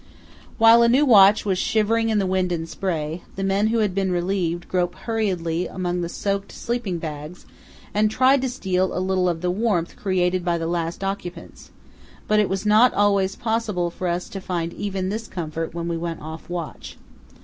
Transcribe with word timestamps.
While 0.57 0.81
a 0.81 0.89
new 0.89 1.05
watch 1.05 1.45
was 1.45 1.59
shivering 1.59 2.09
in 2.09 2.17
the 2.17 2.25
wind 2.25 2.51
and 2.51 2.67
spray, 2.67 3.21
the 3.35 3.43
men 3.43 3.67
who 3.67 3.77
had 3.85 3.93
been 3.93 4.11
relieved 4.11 4.67
groped 4.67 4.97
hurriedly 5.01 5.67
among 5.67 6.01
the 6.01 6.09
soaked 6.09 6.51
sleeping 6.51 6.97
bags 6.97 7.45
and 7.93 8.09
tried 8.09 8.41
to 8.41 8.49
steal 8.49 8.97
a 8.97 8.99
little 8.99 9.29
of 9.29 9.41
the 9.41 9.51
warmth 9.51 9.95
created 9.95 10.43
by 10.43 10.57
the 10.57 10.65
last 10.65 11.03
occupants; 11.03 11.69
but 12.27 12.39
it 12.39 12.49
was 12.49 12.65
not 12.65 12.95
always 12.95 13.35
possible 13.35 13.91
for 13.91 14.07
us 14.07 14.27
to 14.29 14.41
find 14.41 14.73
even 14.73 15.09
this 15.09 15.27
comfort 15.27 15.75
when 15.75 15.87
we 15.87 15.97
went 15.97 16.19
off 16.19 16.49
watch. 16.49 16.97